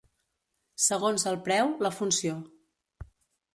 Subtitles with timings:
[0.85, 2.41] Segons el preu, la funció.